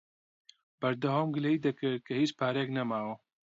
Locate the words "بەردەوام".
0.81-1.27